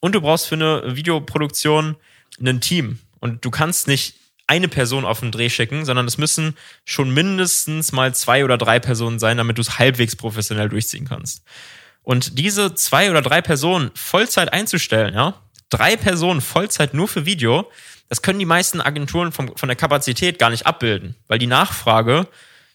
und 0.00 0.14
du 0.14 0.22
brauchst 0.22 0.46
für 0.46 0.54
eine 0.54 0.96
Videoproduktion 0.96 1.96
ein 2.40 2.62
Team. 2.62 3.00
Und 3.20 3.44
du 3.44 3.50
kannst 3.50 3.86
nicht 3.86 4.14
eine 4.46 4.68
Person 4.68 5.04
auf 5.04 5.20
den 5.20 5.30
Dreh 5.30 5.50
schicken, 5.50 5.84
sondern 5.84 6.06
es 6.06 6.16
müssen 6.16 6.56
schon 6.86 7.10
mindestens 7.10 7.92
mal 7.92 8.14
zwei 8.14 8.46
oder 8.46 8.56
drei 8.56 8.80
Personen 8.80 9.18
sein, 9.18 9.36
damit 9.36 9.58
du 9.58 9.60
es 9.60 9.78
halbwegs 9.78 10.16
professionell 10.16 10.70
durchziehen 10.70 11.06
kannst. 11.06 11.42
Und 12.02 12.38
diese 12.38 12.74
zwei 12.74 13.10
oder 13.10 13.20
drei 13.20 13.42
Personen 13.42 13.90
Vollzeit 13.92 14.54
einzustellen, 14.54 15.12
ja, 15.12 15.34
drei 15.68 15.98
Personen 15.98 16.40
Vollzeit 16.40 16.94
nur 16.94 17.08
für 17.08 17.26
Video, 17.26 17.70
das 18.08 18.22
können 18.22 18.38
die 18.38 18.44
meisten 18.44 18.80
Agenturen 18.80 19.32
vom, 19.32 19.56
von 19.56 19.68
der 19.68 19.76
Kapazität 19.76 20.38
gar 20.38 20.50
nicht 20.50 20.66
abbilden, 20.66 21.16
weil 21.26 21.38
die 21.38 21.46
Nachfrage 21.46 22.26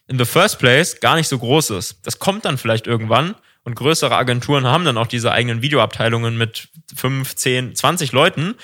in 0.08 0.18
the 0.18 0.26
first 0.26 0.60
place 0.60 1.00
gar 1.00 1.16
nicht 1.16 1.28
so 1.28 1.38
groß 1.38 1.70
ist. 1.72 2.00
Das 2.04 2.20
kommt 2.20 2.46
dann 2.46 2.58
vielleicht 2.58 2.88
irgendwann 2.88 3.36
und 3.64 3.76
größere 3.76 4.16
Agenturen 4.16 4.66
haben 4.66 4.86
dann 4.86 4.98
auch 4.98 5.08
diese 5.08 5.32
eigenen 5.32 5.62
Videoabteilungen 5.62 6.38
mit 6.38 6.70
fünf, 6.96 7.36
zehn, 7.36 7.76
zwanzig 7.76 8.12
Leuten. 8.12 8.56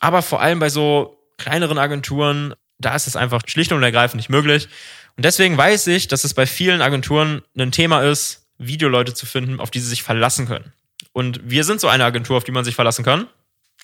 Aber 0.00 0.22
vor 0.22 0.40
allem 0.40 0.58
bei 0.58 0.68
so 0.68 1.22
kleineren 1.38 1.78
Agenturen, 1.78 2.54
da 2.78 2.94
ist 2.94 3.06
es 3.06 3.16
einfach 3.16 3.42
schlicht 3.46 3.70
und 3.72 3.82
ergreifend 3.82 4.16
nicht 4.16 4.30
möglich. 4.30 4.68
Und 5.16 5.24
deswegen 5.24 5.56
weiß 5.56 5.86
ich, 5.88 6.08
dass 6.08 6.24
es 6.24 6.34
bei 6.34 6.46
vielen 6.46 6.82
Agenturen 6.82 7.42
ein 7.56 7.72
Thema 7.72 8.02
ist, 8.02 8.48
Videoleute 8.58 9.14
zu 9.14 9.26
finden, 9.26 9.60
auf 9.60 9.70
die 9.70 9.80
sie 9.80 9.88
sich 9.88 10.02
verlassen 10.02 10.46
können. 10.46 10.72
Und 11.12 11.40
wir 11.44 11.64
sind 11.64 11.80
so 11.80 11.88
eine 11.88 12.04
Agentur, 12.04 12.36
auf 12.36 12.44
die 12.44 12.52
man 12.52 12.64
sich 12.64 12.74
verlassen 12.74 13.04
kann. 13.04 13.28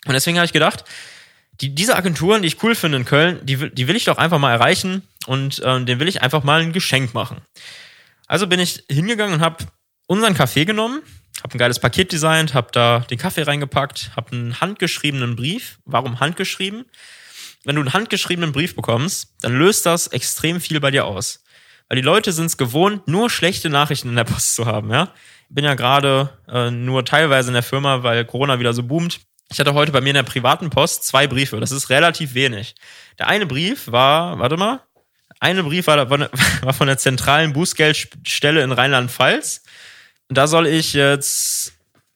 Und 0.06 0.12
deswegen 0.12 0.38
habe 0.38 0.46
ich 0.46 0.52
gedacht, 0.52 0.84
die, 1.60 1.74
diese 1.74 1.96
Agenturen, 1.96 2.42
die 2.42 2.48
ich 2.48 2.62
cool 2.62 2.74
finde 2.74 2.98
in 2.98 3.04
Köln, 3.04 3.40
die, 3.44 3.70
die 3.70 3.88
will 3.88 3.96
ich 3.96 4.04
doch 4.04 4.18
einfach 4.18 4.38
mal 4.38 4.52
erreichen 4.52 5.02
und 5.26 5.58
äh, 5.60 5.84
den 5.84 6.00
will 6.00 6.08
ich 6.08 6.22
einfach 6.22 6.42
mal 6.42 6.60
ein 6.60 6.72
Geschenk 6.72 7.14
machen. 7.14 7.38
Also 8.26 8.46
bin 8.46 8.60
ich 8.60 8.84
hingegangen 8.90 9.36
und 9.36 9.40
habe 9.40 9.64
unseren 10.06 10.34
Kaffee 10.34 10.64
genommen, 10.64 11.02
habe 11.42 11.54
ein 11.54 11.58
geiles 11.58 11.78
Paket 11.78 12.12
designt, 12.12 12.54
habe 12.54 12.68
da 12.72 13.00
den 13.00 13.18
Kaffee 13.18 13.42
reingepackt, 13.42 14.10
habe 14.16 14.32
einen 14.32 14.60
handgeschriebenen 14.60 15.36
Brief. 15.36 15.78
Warum 15.84 16.20
handgeschrieben? 16.20 16.86
wenn 17.66 17.74
du 17.74 17.82
einen 17.82 17.92
handgeschriebenen 17.92 18.52
Brief 18.52 18.76
bekommst, 18.76 19.34
dann 19.42 19.58
löst 19.58 19.86
das 19.86 20.06
extrem 20.06 20.60
viel 20.60 20.78
bei 20.78 20.92
dir 20.92 21.04
aus. 21.04 21.42
Weil 21.88 21.96
die 21.96 22.02
Leute 22.02 22.32
sind 22.32 22.46
es 22.46 22.56
gewohnt, 22.56 23.08
nur 23.08 23.28
schlechte 23.28 23.68
Nachrichten 23.68 24.08
in 24.08 24.16
der 24.16 24.24
Post 24.24 24.54
zu 24.54 24.66
haben, 24.66 24.90
ja. 24.90 25.12
Bin 25.48 25.64
ja 25.64 25.74
gerade 25.74 26.30
äh, 26.48 26.70
nur 26.70 27.04
teilweise 27.04 27.48
in 27.48 27.54
der 27.54 27.62
Firma, 27.62 28.02
weil 28.04 28.24
Corona 28.24 28.58
wieder 28.60 28.72
so 28.72 28.84
boomt. 28.84 29.20
Ich 29.50 29.60
hatte 29.60 29.74
heute 29.74 29.92
bei 29.92 30.00
mir 30.00 30.10
in 30.10 30.14
der 30.14 30.22
privaten 30.24 30.70
Post 30.70 31.04
zwei 31.04 31.26
Briefe. 31.26 31.60
Das 31.60 31.70
ist 31.70 31.88
relativ 31.88 32.34
wenig. 32.34 32.74
Der 33.18 33.28
eine 33.28 33.46
Brief 33.46 33.90
war, 33.90 34.38
warte 34.38 34.56
mal, 34.56 34.80
eine 35.38 35.62
Brief 35.62 35.86
war, 35.86 36.10
war 36.10 36.72
von 36.74 36.86
der 36.86 36.98
zentralen 36.98 37.52
Bußgeldstelle 37.52 38.62
in 38.62 38.72
Rheinland-Pfalz. 38.72 39.62
Da 40.28 40.46
soll 40.46 40.66
ich 40.66 40.94
jetzt 40.94 41.74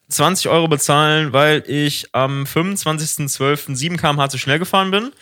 20 0.09 0.49
Euro 0.49 0.67
bezahlen, 0.67 1.33
weil 1.33 1.63
ich 1.67 2.09
am 2.13 2.45
25.12. 2.45 3.77
7 3.77 3.97
km/h 3.97 4.29
zu 4.29 4.39
schnell 4.39 4.59
gefahren 4.59 4.91
bin. 4.91 5.13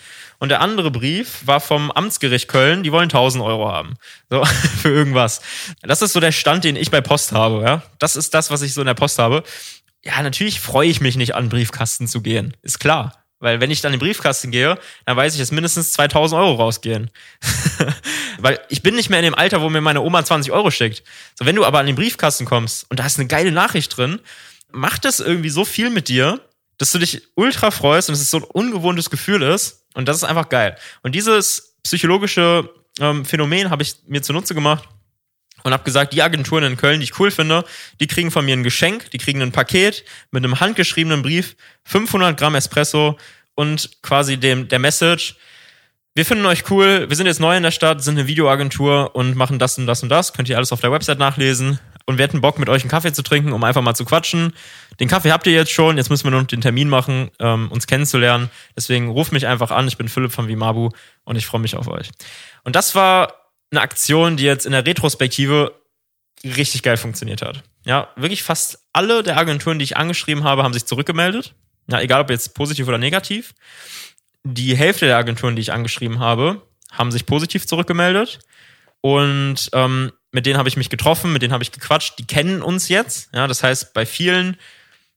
Und 0.41 0.51
der 0.51 0.61
andere 0.61 0.91
Brief 0.91 1.47
war 1.47 1.61
vom 1.61 1.91
Amtsgericht 1.91 2.47
Köln, 2.47 2.85
die 2.85 2.93
wollen 2.93 3.11
1000 3.11 3.43
Euro 3.43 3.71
haben. 3.71 3.97
So, 4.31 4.45
für 4.83 4.89
irgendwas. 4.89 5.41
Das 5.83 6.01
ist 6.01 6.13
so 6.13 6.21
der 6.21 6.33
Stand, 6.33 6.65
den 6.65 6.77
ich 6.77 6.91
bei 6.91 7.01
Post 7.01 7.33
habe, 7.33 7.63
ja. 7.63 7.83
Das 7.99 8.15
ist 8.15 8.33
das, 8.35 8.51
was 8.51 8.63
ich 8.63 8.73
so 8.73 8.81
in 8.81 8.87
der 8.87 8.95
Post 8.95 9.19
habe. 9.19 9.43
Ja, 10.09 10.23
natürlich 10.23 10.59
freue 10.59 10.89
ich 10.89 11.03
mich 11.03 11.17
nicht 11.17 11.35
an 11.35 11.51
Briefkasten 11.51 12.09
zu 12.09 12.23
gehen. 12.23 12.57
Ist 12.63 12.81
klar. 12.81 13.25
Weil 13.41 13.61
wenn 13.61 13.71
ich 13.71 13.83
dann 13.83 13.93
in 13.93 14.01
den 14.01 14.07
Briefkasten 14.07 14.51
gehe, 14.51 14.79
dann 15.05 15.17
weiß 15.19 15.35
ich, 15.35 15.39
dass 15.39 15.51
mindestens 15.51 15.93
2000 15.93 16.41
Euro 16.41 16.55
rausgehen. 16.55 17.11
Weil 18.39 18.59
ich 18.71 18.83
bin 18.83 18.97
nicht 18.97 19.11
mehr 19.11 19.19
in 19.19 19.27
dem 19.27 19.35
Alter, 19.35 19.61
wo 19.61 19.69
mir 19.69 19.83
meine 19.83 20.01
Oma 20.01 20.25
20 20.25 20.51
Euro 20.51 20.71
schickt. 20.71 21.05
So, 21.39 21.45
wenn 21.45 21.57
du 21.57 21.65
aber 21.67 21.79
an 21.79 21.85
den 21.85 21.95
Briefkasten 21.95 22.47
kommst 22.47 22.91
und 22.91 23.01
da 23.01 23.07
ist 23.07 23.19
eine 23.19 23.29
geile 23.29 23.53
Nachricht 23.53 23.99
drin, 23.99 24.19
macht 24.73 25.05
das 25.05 25.21
irgendwie 25.21 25.51
so 25.51 25.67
viel 25.67 25.91
mit 25.91 26.09
dir, 26.09 26.41
dass 26.79 26.91
du 26.91 26.99
dich 26.99 27.29
ultra 27.35 27.71
freust 27.71 28.09
und 28.09 28.15
es 28.15 28.31
so 28.31 28.39
ein 28.39 28.45
ungewohntes 28.45 29.11
Gefühl 29.11 29.43
ist. 29.43 29.85
Und 29.93 30.09
das 30.09 30.17
ist 30.17 30.25
einfach 30.25 30.49
geil. 30.49 30.79
Und 31.03 31.15
dieses 31.15 31.77
psychologische 31.83 32.71
ähm, 32.99 33.27
Phänomen 33.27 33.69
habe 33.69 33.83
ich 33.83 33.97
mir 34.07 34.23
zunutze 34.23 34.55
gemacht 34.55 34.89
und 35.65 35.73
habe 35.73 35.85
gesagt, 35.85 36.13
die 36.13 36.23
Agenturen 36.23 36.65
in 36.65 36.77
Köln, 36.77 37.01
die 37.01 37.05
ich 37.05 37.19
cool 37.19 37.31
finde, 37.31 37.65
die 38.01 38.07
kriegen 38.07 38.31
von 38.31 38.45
mir 38.45 38.55
ein 38.55 38.63
Geschenk, 38.63 39.11
die 39.11 39.19
kriegen 39.19 39.43
ein 39.43 39.53
Paket 39.53 40.05
mit 40.31 40.45
einem 40.45 40.61
handgeschriebenen 40.61 41.23
Brief, 41.23 41.57
500 41.85 42.37
Gramm 42.39 42.55
Espresso 42.55 43.19
und 43.55 43.91
quasi 44.03 44.37
dem 44.37 44.69
der 44.69 44.79
Message. 44.79 45.37
Wir 46.15 46.25
finden 46.25 46.47
euch 46.47 46.69
cool, 46.71 47.09
wir 47.09 47.17
sind 47.17 47.27
jetzt 47.27 47.39
neu 47.39 47.57
in 47.57 47.63
der 47.63 47.71
Stadt, 47.71 48.03
sind 48.03 48.19
eine 48.19 48.27
Videoagentur 48.27 49.15
und 49.15 49.37
machen 49.37 49.59
das 49.59 49.79
und 49.79 49.87
das 49.87 50.03
und 50.03 50.09
das. 50.09 50.33
Könnt 50.33 50.49
ihr 50.49 50.57
alles 50.57 50.73
auf 50.73 50.81
der 50.81 50.91
Website 50.91 51.19
nachlesen. 51.19 51.79
Und 52.07 52.17
wir 52.17 52.25
hätten 52.25 52.41
Bock, 52.41 52.59
mit 52.59 52.71
euch 52.71 52.83
einen 52.83 52.91
Kaffee 52.91 53.13
zu 53.13 53.23
trinken, 53.23 53.53
um 53.53 53.63
einfach 53.65 53.83
mal 53.83 53.95
zu 53.95 54.07
quatschen. 54.07 54.55
Den 54.99 55.09
Kaffee 55.09 55.31
habt 55.31 55.47
ihr 55.47 55.53
jetzt 55.53 55.71
schon, 55.71 55.99
jetzt 55.99 56.09
müssen 56.09 56.25
wir 56.25 56.31
nur 56.31 56.41
noch 56.41 56.49
den 56.49 56.63
Termin 56.63 56.89
machen, 56.89 57.31
ähm, 57.39 57.71
uns 57.71 57.87
kennenzulernen. 57.87 58.51
Deswegen 58.75 59.11
ruft 59.11 59.31
mich 59.31 59.47
einfach 59.47 59.71
an, 59.71 59.87
ich 59.87 59.99
bin 59.99 60.09
Philipp 60.09 60.33
von 60.33 60.49
Vimabu 60.49 60.89
und 61.25 61.37
ich 61.37 61.47
freue 61.47 61.61
mich 61.61 61.77
auf 61.77 61.87
euch. 61.87 62.09
Und 62.65 62.75
das 62.77 62.95
war 62.95 63.35
eine 63.71 63.81
Aktion, 63.81 64.37
die 64.37 64.45
jetzt 64.45 64.67
in 64.67 64.73
der 64.73 64.87
Retrospektive 64.87 65.75
richtig 66.45 66.83
geil 66.83 66.97
funktioniert 66.97 67.43
hat. 67.43 67.63
Ja, 67.85 68.09
wirklich 68.17 68.43
fast 68.43 68.79
alle 68.93 69.23
der 69.23 69.37
Agenturen, 69.37 69.79
die 69.79 69.85
ich 69.85 69.97
angeschrieben 69.97 70.45
habe, 70.45 70.63
haben 70.63 70.73
sich 70.73 70.87
zurückgemeldet. 70.87 71.55
Ja, 71.91 72.01
egal 72.01 72.21
ob 72.21 72.31
jetzt 72.31 72.55
positiv 72.55 72.87
oder 72.89 72.99
negativ. 72.99 73.55
Die 74.45 74.77
Hälfte 74.77 75.07
der 75.07 75.17
Agenturen, 75.17 75.57
die 75.57 75.63
ich 75.63 75.73
angeschrieben 75.73 76.19
habe, 76.21 76.63
haben 76.93 77.11
sich 77.11 77.27
positiv 77.27 77.67
zurückgemeldet. 77.67 78.41
Und 79.01 79.71
ähm, 79.73 80.13
mit 80.33 80.47
denen 80.47 80.59
habe 80.59 80.69
ich 80.69 80.77
mich 80.77 80.91
getroffen, 80.91 81.33
mit 81.33 81.43
denen 81.43 81.53
habe 81.53 81.63
ich 81.63 81.73
gequatscht. 81.73 82.19
Die 82.19 82.27
kennen 82.27 82.63
uns 82.63 82.89
jetzt. 82.89 83.31
Ja, 83.35 83.47
das 83.47 83.63
heißt, 83.63 83.95
bei 83.95 84.07
vielen 84.07 84.57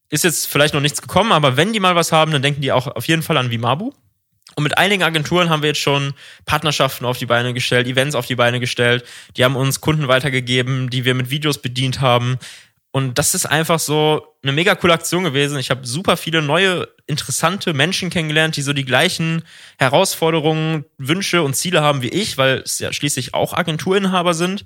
ist 0.10 0.24
jetzt 0.24 0.48
vielleicht 0.48 0.74
noch 0.74 0.82
nichts 0.82 1.02
gekommen, 1.02 1.32
aber 1.32 1.58
wenn 1.58 1.74
die 1.74 1.80
mal 1.80 1.96
was 1.96 2.12
haben, 2.12 2.32
dann 2.32 2.42
denken 2.42 2.62
die 2.62 2.72
auch 2.72 2.88
auf 2.88 3.08
jeden 3.08 3.22
Fall 3.22 3.38
an 3.38 3.50
Vimabu. 3.50 3.94
Und 4.56 4.64
mit 4.64 4.78
einigen 4.78 5.04
Agenturen 5.04 5.50
haben 5.50 5.62
wir 5.62 5.70
jetzt 5.70 5.80
schon 5.80 6.14
Partnerschaften 6.46 7.06
auf 7.06 7.18
die 7.18 7.26
Beine 7.26 7.54
gestellt, 7.54 7.88
Events 7.88 8.16
auf 8.16 8.26
die 8.26 8.36
Beine 8.36 8.60
gestellt. 8.60 9.06
Die 9.38 9.44
haben 9.44 9.56
uns 9.56 9.82
Kunden 9.82 10.08
weitergegeben, 10.08 10.90
die 10.90 11.06
wir 11.06 11.14
mit 11.14 11.30
Videos 11.30 11.60
bedient 11.60 12.02
haben. 12.02 12.38
Und 12.92 13.18
das 13.18 13.34
ist 13.34 13.46
einfach 13.46 13.80
so 13.80 14.36
eine 14.44 14.52
mega 14.52 14.76
coole 14.76 14.94
Aktion 14.94 15.24
gewesen. 15.24 15.58
Ich 15.58 15.70
habe 15.70 15.88
super 15.88 16.18
viele 16.18 16.42
neue, 16.42 16.90
interessante 17.08 17.74
Menschen 17.74 18.10
kennengelernt, 18.10 18.58
die 18.58 18.62
so 18.62 18.74
die 18.74 18.84
gleichen 18.84 19.44
Herausforderungen, 19.78 20.84
Wünsche 20.98 21.42
und 21.42 21.56
Ziele 21.56 21.82
haben 21.82 22.02
wie 22.02 22.10
ich, 22.10 22.38
weil 22.38 22.60
es 22.60 22.80
ja 22.80 22.92
schließlich 22.92 23.34
auch 23.34 23.54
Agenturinhaber 23.54 24.34
sind. 24.34 24.66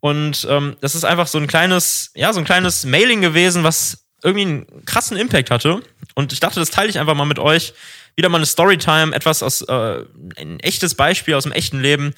Und 0.00 0.46
ähm, 0.50 0.76
das 0.82 0.94
ist 0.94 1.04
einfach 1.04 1.26
so 1.26 1.38
ein 1.38 1.46
kleines, 1.46 2.10
ja, 2.14 2.34
so 2.34 2.38
ein 2.38 2.44
kleines 2.44 2.84
Mailing 2.84 3.22
gewesen, 3.22 3.64
was 3.64 4.04
irgendwie 4.22 4.44
einen 4.44 4.84
krassen 4.84 5.16
Impact 5.16 5.50
hatte. 5.50 5.80
Und 6.14 6.34
ich 6.34 6.40
dachte, 6.40 6.60
das 6.60 6.70
teile 6.70 6.90
ich 6.90 6.98
einfach 6.98 7.14
mal 7.14 7.24
mit 7.24 7.38
euch, 7.38 7.72
wieder 8.16 8.28
mal 8.28 8.38
eine 8.38 8.46
Storytime, 8.46 9.14
etwas 9.14 9.42
aus 9.42 9.62
äh, 9.62 10.04
ein 10.36 10.60
echtes 10.60 10.94
Beispiel 10.94 11.34
aus 11.34 11.44
dem 11.44 11.52
echten 11.52 11.80
Leben. 11.80 12.14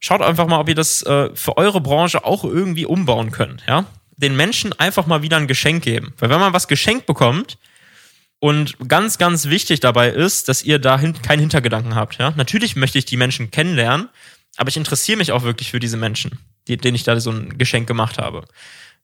Schaut 0.00 0.22
einfach 0.22 0.46
mal, 0.46 0.60
ob 0.60 0.68
ihr 0.68 0.74
das 0.74 1.02
äh, 1.02 1.30
für 1.34 1.56
eure 1.56 1.80
Branche 1.80 2.24
auch 2.24 2.44
irgendwie 2.44 2.86
umbauen 2.86 3.30
könnt, 3.30 3.64
ja? 3.66 3.86
Den 4.16 4.36
Menschen 4.36 4.72
einfach 4.78 5.06
mal 5.06 5.22
wieder 5.22 5.38
ein 5.38 5.48
Geschenk 5.48 5.82
geben. 5.82 6.14
Weil 6.18 6.30
wenn 6.30 6.38
man 6.38 6.52
was 6.52 6.68
geschenkt 6.68 7.06
bekommt, 7.06 7.58
und 8.44 8.76
ganz, 8.88 9.16
ganz 9.16 9.46
wichtig 9.46 9.80
dabei 9.80 10.10
ist, 10.10 10.50
dass 10.50 10.62
ihr 10.62 10.78
da 10.78 10.98
keinen 10.98 11.40
Hintergedanken 11.40 11.94
habt. 11.94 12.18
Ja? 12.18 12.34
Natürlich 12.36 12.76
möchte 12.76 12.98
ich 12.98 13.06
die 13.06 13.16
Menschen 13.16 13.50
kennenlernen, 13.50 14.10
aber 14.58 14.68
ich 14.68 14.76
interessiere 14.76 15.16
mich 15.16 15.32
auch 15.32 15.44
wirklich 15.44 15.70
für 15.70 15.80
diese 15.80 15.96
Menschen, 15.96 16.38
die, 16.68 16.76
denen 16.76 16.94
ich 16.94 17.04
da 17.04 17.18
so 17.20 17.30
ein 17.30 17.56
Geschenk 17.56 17.86
gemacht 17.86 18.18
habe 18.18 18.44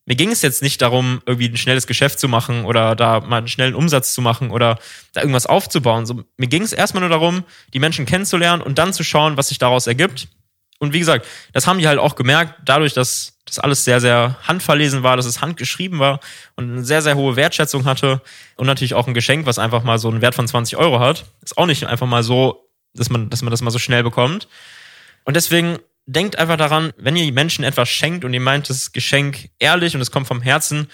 mir 0.05 0.15
ging 0.15 0.31
es 0.31 0.41
jetzt 0.41 0.61
nicht 0.61 0.81
darum, 0.81 1.21
irgendwie 1.25 1.49
ein 1.49 1.57
schnelles 1.57 1.85
Geschäft 1.85 2.19
zu 2.19 2.27
machen 2.27 2.65
oder 2.65 2.95
da 2.95 3.19
mal 3.19 3.37
einen 3.37 3.47
schnellen 3.47 3.75
Umsatz 3.75 4.13
zu 4.13 4.21
machen 4.21 4.49
oder 4.49 4.79
da 5.13 5.21
irgendwas 5.21 5.45
aufzubauen. 5.45 6.05
So, 6.05 6.23
mir 6.37 6.47
ging 6.47 6.63
es 6.63 6.73
erstmal 6.73 7.01
nur 7.01 7.09
darum, 7.09 7.43
die 7.73 7.79
Menschen 7.79 8.05
kennenzulernen 8.05 8.61
und 8.61 8.77
dann 8.79 8.93
zu 8.93 9.03
schauen, 9.03 9.37
was 9.37 9.49
sich 9.49 9.59
daraus 9.59 9.87
ergibt. 9.87 10.27
Und 10.79 10.93
wie 10.93 10.99
gesagt, 10.99 11.27
das 11.53 11.67
haben 11.67 11.77
die 11.77 11.87
halt 11.87 11.99
auch 11.99 12.15
gemerkt, 12.15 12.55
dadurch, 12.65 12.93
dass 12.93 13.37
das 13.45 13.59
alles 13.59 13.83
sehr, 13.85 14.01
sehr 14.01 14.37
handverlesen 14.41 15.03
war, 15.03 15.15
dass 15.15 15.27
es 15.27 15.39
handgeschrieben 15.39 15.99
war 15.99 16.19
und 16.55 16.71
eine 16.71 16.83
sehr, 16.83 17.03
sehr 17.03 17.15
hohe 17.15 17.35
Wertschätzung 17.35 17.85
hatte 17.85 18.21
und 18.55 18.65
natürlich 18.65 18.95
auch 18.95 19.07
ein 19.07 19.13
Geschenk, 19.13 19.45
was 19.45 19.59
einfach 19.59 19.83
mal 19.83 19.99
so 19.99 20.09
einen 20.09 20.21
Wert 20.21 20.33
von 20.33 20.47
20 20.47 20.77
Euro 20.77 20.99
hat. 20.99 21.25
Ist 21.43 21.57
auch 21.57 21.67
nicht 21.67 21.85
einfach 21.85 22.07
mal 22.07 22.23
so, 22.23 22.67
dass 22.95 23.11
man, 23.11 23.29
dass 23.29 23.43
man 23.43 23.51
das 23.51 23.61
mal 23.61 23.69
so 23.69 23.77
schnell 23.77 24.01
bekommt. 24.01 24.47
Und 25.23 25.35
deswegen 25.35 25.77
denkt 26.11 26.37
einfach 26.37 26.57
daran, 26.57 26.91
wenn 26.97 27.15
ihr 27.15 27.31
Menschen 27.31 27.63
etwas 27.63 27.89
schenkt 27.89 28.25
und 28.25 28.33
ihr 28.33 28.41
meint 28.41 28.69
das 28.69 28.91
Geschenk 28.91 29.49
ehrlich 29.59 29.95
und 29.95 30.01
es 30.01 30.11
kommt 30.11 30.27
vom 30.27 30.41
Herzen, 30.41 30.87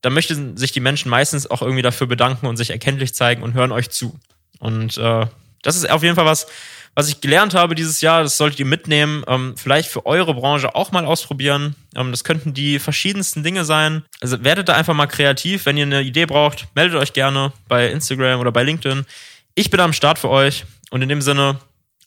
dann 0.00 0.12
möchten 0.12 0.56
sich 0.56 0.72
die 0.72 0.80
Menschen 0.80 1.10
meistens 1.10 1.50
auch 1.50 1.62
irgendwie 1.62 1.82
dafür 1.82 2.06
bedanken 2.06 2.46
und 2.46 2.56
sich 2.56 2.70
erkenntlich 2.70 3.14
zeigen 3.14 3.42
und 3.42 3.54
hören 3.54 3.72
euch 3.72 3.90
zu. 3.90 4.18
Und 4.58 4.98
äh, 4.98 5.26
das 5.62 5.76
ist 5.76 5.88
auf 5.88 6.02
jeden 6.02 6.16
Fall 6.16 6.26
was, 6.26 6.46
was 6.94 7.08
ich 7.08 7.20
gelernt 7.20 7.54
habe 7.54 7.74
dieses 7.74 8.00
Jahr. 8.00 8.22
Das 8.22 8.36
solltet 8.36 8.60
ihr 8.60 8.66
mitnehmen. 8.66 9.24
Ähm, 9.26 9.54
vielleicht 9.56 9.88
für 9.88 10.04
eure 10.04 10.34
Branche 10.34 10.74
auch 10.74 10.92
mal 10.92 11.06
ausprobieren. 11.06 11.74
Ähm, 11.94 12.10
das 12.10 12.24
könnten 12.24 12.52
die 12.52 12.78
verschiedensten 12.78 13.42
Dinge 13.42 13.64
sein. 13.64 14.04
Also 14.20 14.42
werdet 14.44 14.68
da 14.68 14.74
einfach 14.74 14.94
mal 14.94 15.06
kreativ. 15.06 15.66
Wenn 15.66 15.76
ihr 15.76 15.86
eine 15.86 16.02
Idee 16.02 16.26
braucht, 16.26 16.66
meldet 16.74 17.00
euch 17.00 17.12
gerne 17.12 17.52
bei 17.68 17.88
Instagram 17.88 18.40
oder 18.40 18.52
bei 18.52 18.64
LinkedIn. 18.64 19.06
Ich 19.54 19.70
bin 19.70 19.80
am 19.80 19.92
Start 19.92 20.18
für 20.18 20.28
euch. 20.28 20.64
Und 20.90 21.00
in 21.00 21.08
dem 21.08 21.22
Sinne, 21.22 21.58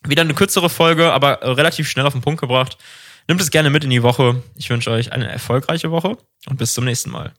wieder 0.07 0.21
eine 0.21 0.33
kürzere 0.33 0.69
Folge, 0.69 1.11
aber 1.11 1.39
relativ 1.41 1.87
schnell 1.89 2.05
auf 2.05 2.13
den 2.13 2.21
Punkt 2.21 2.41
gebracht. 2.41 2.77
Nimmt 3.27 3.41
es 3.41 3.51
gerne 3.51 3.69
mit 3.69 3.83
in 3.83 3.89
die 3.89 4.03
Woche. 4.03 4.43
Ich 4.55 4.69
wünsche 4.69 4.91
euch 4.91 5.11
eine 5.11 5.31
erfolgreiche 5.31 5.91
Woche 5.91 6.17
und 6.47 6.57
bis 6.57 6.73
zum 6.73 6.85
nächsten 6.85 7.09
Mal. 7.11 7.33